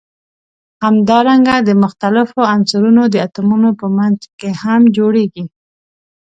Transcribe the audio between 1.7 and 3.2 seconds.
مختلفو عنصرونو د